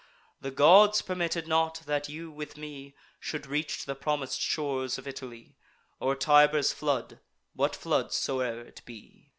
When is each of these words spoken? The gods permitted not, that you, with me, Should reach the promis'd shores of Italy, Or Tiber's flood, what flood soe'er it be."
The 0.41 0.49
gods 0.49 1.03
permitted 1.03 1.47
not, 1.47 1.83
that 1.85 2.09
you, 2.09 2.31
with 2.31 2.57
me, 2.57 2.95
Should 3.19 3.45
reach 3.45 3.85
the 3.85 3.93
promis'd 3.93 4.41
shores 4.41 4.97
of 4.97 5.07
Italy, 5.07 5.57
Or 5.99 6.15
Tiber's 6.15 6.73
flood, 6.73 7.19
what 7.53 7.75
flood 7.75 8.11
soe'er 8.11 8.61
it 8.61 8.81
be." 8.83 9.29